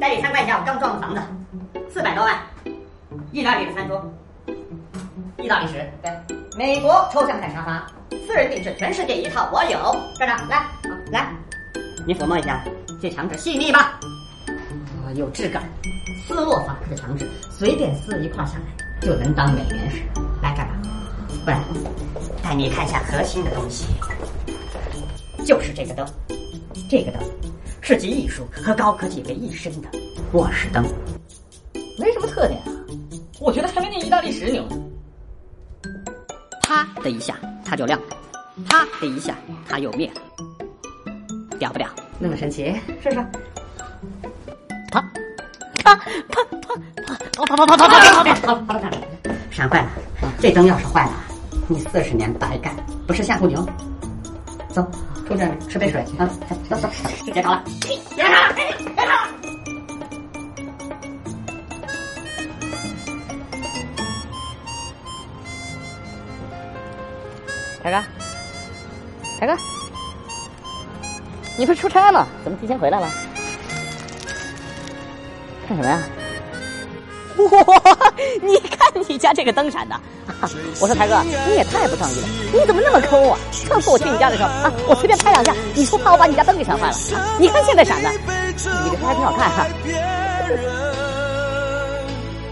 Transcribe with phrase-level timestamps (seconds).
[0.00, 1.20] 带你参观一下我刚装的房子，
[1.92, 2.36] 四百多万，
[3.32, 4.04] 意大利的餐桌，
[5.38, 6.10] 意大利式，对，
[6.56, 7.86] 美国抽象派沙发，
[8.26, 9.94] 私人定制，全世界一套我有。
[10.18, 10.68] 站长，来，好
[11.10, 11.32] 来，
[12.06, 12.62] 你抚摸一下，
[13.00, 13.98] 这墙纸细腻吧？
[15.04, 15.62] 啊，有质感，
[16.26, 18.64] 斯洛伐克的墙纸，随便撕一块下来
[19.00, 20.02] 就能当美元使。
[20.42, 20.76] 来，站长？
[21.44, 21.60] 不然，
[22.42, 23.86] 带你看一下核心的东西，
[25.44, 26.06] 就是这个灯，
[26.90, 27.22] 这个灯
[27.86, 29.88] 是集艺术和高科技为一身的
[30.32, 30.82] 卧室灯，
[31.98, 32.72] 没什么特点啊，
[33.38, 34.66] 我觉得还没那意大利石牛。
[36.62, 38.06] 啪的一下它就亮了，
[38.66, 39.36] 啪的一下
[39.68, 40.22] 它又灭了，
[41.58, 41.86] 屌不屌？
[42.18, 43.16] 那么神奇，试试。
[44.90, 45.02] 啪
[45.74, 45.94] 啪啪
[46.30, 46.44] 啪
[47.44, 48.90] 啪啪啪啪啪啪啪啪啪！
[49.50, 49.90] 闪坏了，
[50.40, 51.12] 这灯要是坏了，
[51.68, 52.74] 你四十年白干，
[53.06, 53.68] 不是吓唬你哦。
[54.70, 54.90] 走，
[55.26, 56.04] 出去吃杯水。
[56.18, 56.28] 啊！
[56.68, 56.88] 走走，
[57.32, 57.64] 别吵了，
[58.14, 59.28] 别吵了，别吵了。
[67.82, 68.02] 凯哥，
[69.38, 69.56] 凯哥，
[71.58, 72.26] 你不是出差吗？
[72.42, 73.08] 怎么提前回来了？
[75.68, 76.02] 看什么呀？
[77.36, 78.14] 哇！
[78.42, 78.56] 你
[79.08, 79.94] 你家这个灯闪的，
[80.80, 83.38] 我说台哥，你也太不仗义了，你怎么那么抠啊？
[83.52, 86.96] 上次我去你家的时候啊，我随便拍两下，你说怕我把你家灯给闪坏了，
[87.38, 89.66] 你看现在闪的，你这还挺好看哈。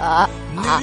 [0.00, 0.82] 啊啊！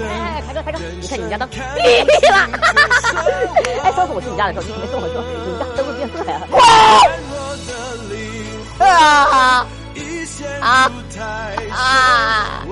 [0.00, 1.56] 哎，台哥，台哥，你看你们家灯绿
[2.30, 2.36] 了！
[3.84, 6.40] 哎，上次我去你家的时候，你没跟我说你家灯会变色呀？
[10.72, 10.90] 啊
[11.70, 12.64] 啊！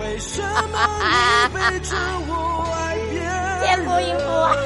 [3.62, 4.56] 天不应付啊！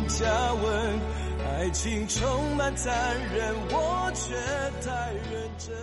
[0.10, 0.26] 加
[0.62, 1.00] 温，
[1.48, 2.94] 爱情充满残
[3.34, 4.36] 忍，我却
[4.86, 5.74] 太认真。